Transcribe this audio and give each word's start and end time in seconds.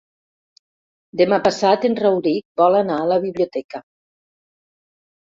Demà 1.19 1.37
passat 1.47 1.83
en 1.89 1.97
Rauric 1.99 2.61
vol 2.61 2.77
anar 2.79 2.95
a 3.01 3.05
la 3.11 3.17
biblioteca. 3.27 3.83